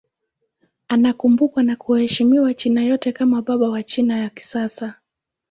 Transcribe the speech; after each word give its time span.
Anakumbukwa 0.87 1.63
na 1.63 1.75
kuheshimiwa 1.75 2.53
China 2.53 2.83
yote 2.83 3.11
kama 3.11 3.41
baba 3.41 3.69
wa 3.69 3.83
China 3.83 4.17
ya 4.17 4.29
kisasa. 4.29 4.95